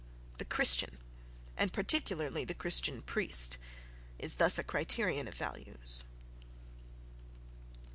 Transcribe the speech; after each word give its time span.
The 0.39 0.45
Christian, 0.45 0.97
and 1.55 1.71
particularly 1.71 2.43
the 2.43 2.55
Christian 2.55 3.03
priest, 3.03 3.59
is 4.17 4.37
thus 4.41 4.57
a 4.57 4.63
criterion 4.63 5.27
of 5.27 5.35
values. 5.35 6.05